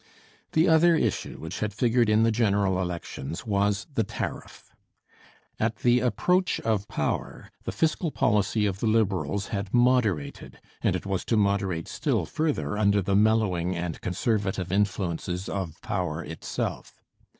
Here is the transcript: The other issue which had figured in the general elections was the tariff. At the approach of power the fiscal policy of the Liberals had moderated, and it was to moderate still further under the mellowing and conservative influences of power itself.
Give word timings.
The 0.53 0.67
other 0.67 0.95
issue 0.95 1.37
which 1.37 1.59
had 1.59 1.75
figured 1.75 2.09
in 2.09 2.23
the 2.23 2.31
general 2.31 2.81
elections 2.81 3.45
was 3.45 3.85
the 3.93 4.03
tariff. 4.03 4.73
At 5.59 5.75
the 5.85 5.99
approach 5.99 6.59
of 6.61 6.87
power 6.87 7.51
the 7.65 7.71
fiscal 7.71 8.09
policy 8.09 8.65
of 8.65 8.79
the 8.79 8.87
Liberals 8.87 9.49
had 9.49 9.71
moderated, 9.75 10.59
and 10.81 10.95
it 10.95 11.05
was 11.05 11.23
to 11.25 11.37
moderate 11.37 11.87
still 11.87 12.25
further 12.25 12.79
under 12.79 13.03
the 13.03 13.15
mellowing 13.15 13.75
and 13.75 14.01
conservative 14.01 14.71
influences 14.71 15.47
of 15.47 15.79
power 15.83 16.23
itself. 16.23 16.99